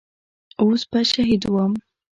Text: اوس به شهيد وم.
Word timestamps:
اوس 0.61 0.81
به 0.91 0.99
شهيد 1.11 1.41
وم. 1.53 1.73